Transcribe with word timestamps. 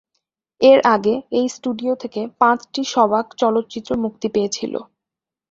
এর 0.61 0.79
আগে 0.95 1.15
এই 1.31 1.47
স্টুডিও 1.55 1.93
থেকে 1.95 2.21
পাঁচটি 2.39 2.81
সবাক 2.93 3.25
চলচ্চিত্র 3.41 3.91
মুক্তি 4.03 4.27
পেয়েছিল। 4.35 4.73